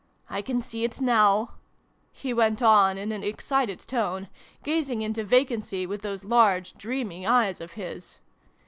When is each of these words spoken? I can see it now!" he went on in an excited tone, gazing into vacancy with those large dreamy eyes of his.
I 0.31 0.41
can 0.41 0.61
see 0.61 0.83
it 0.83 0.99
now!" 0.99 1.51
he 2.11 2.33
went 2.33 2.63
on 2.63 2.97
in 2.97 3.11
an 3.11 3.21
excited 3.23 3.79
tone, 3.81 4.29
gazing 4.63 5.03
into 5.03 5.23
vacancy 5.23 5.85
with 5.85 6.01
those 6.01 6.23
large 6.25 6.73
dreamy 6.73 7.27
eyes 7.27 7.61
of 7.61 7.73
his. 7.73 8.17